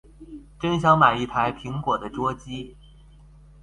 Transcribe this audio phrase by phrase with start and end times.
[0.59, 2.75] 真想買一台蘋果的桌機